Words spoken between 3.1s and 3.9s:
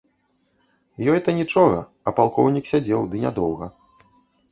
ды нядоўга.